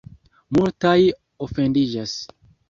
Multaj 0.57 0.95
ofendiĝas. 1.49 2.17